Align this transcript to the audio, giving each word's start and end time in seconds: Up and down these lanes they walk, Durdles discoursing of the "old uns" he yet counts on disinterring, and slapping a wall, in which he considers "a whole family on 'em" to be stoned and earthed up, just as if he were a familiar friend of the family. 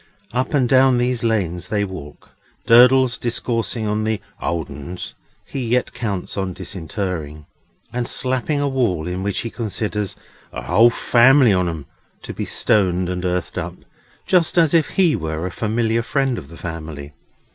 Up 0.31 0.55
and 0.55 0.67
down 0.67 0.97
these 0.97 1.23
lanes 1.23 1.67
they 1.67 1.85
walk, 1.85 2.31
Durdles 2.65 3.19
discoursing 3.19 3.85
of 3.85 4.03
the 4.03 4.19
"old 4.41 4.67
uns" 4.67 5.13
he 5.45 5.59
yet 5.63 5.93
counts 5.93 6.35
on 6.37 6.53
disinterring, 6.53 7.45
and 7.93 8.07
slapping 8.07 8.59
a 8.59 8.67
wall, 8.67 9.07
in 9.07 9.21
which 9.21 9.41
he 9.41 9.51
considers 9.51 10.15
"a 10.51 10.63
whole 10.63 10.89
family 10.89 11.53
on 11.53 11.69
'em" 11.69 11.85
to 12.23 12.33
be 12.33 12.45
stoned 12.45 13.09
and 13.09 13.23
earthed 13.23 13.59
up, 13.59 13.75
just 14.25 14.57
as 14.57 14.73
if 14.73 14.89
he 14.89 15.15
were 15.15 15.45
a 15.45 15.51
familiar 15.51 16.01
friend 16.01 16.39
of 16.39 16.47
the 16.47 16.57
family. 16.57 17.13